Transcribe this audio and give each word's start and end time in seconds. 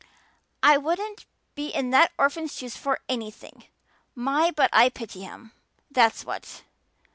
I 0.63 0.77
wouldn't 0.77 1.27
be 1.53 1.67
in 1.67 1.91
that 1.91 2.11
orphan's 2.17 2.55
shoes 2.57 2.75
for 2.75 3.01
anything. 3.07 3.65
My, 4.15 4.49
but 4.49 4.71
I 4.73 4.89
pity 4.89 5.21
him, 5.21 5.51
that's 5.91 6.25
what." 6.25 6.63